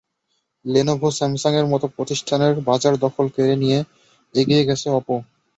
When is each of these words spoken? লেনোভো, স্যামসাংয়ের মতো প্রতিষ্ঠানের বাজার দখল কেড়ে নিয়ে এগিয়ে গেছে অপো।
লেনোভো, 0.65 1.07
স্যামসাংয়ের 1.11 1.67
মতো 1.67 1.85
প্রতিষ্ঠানের 1.95 2.53
বাজার 2.67 2.93
দখল 3.03 3.25
কেড়ে 3.35 3.55
নিয়ে 3.55 3.79
এগিয়ে 4.35 4.67
গেছে 4.69 4.87
অপো। 4.97 5.15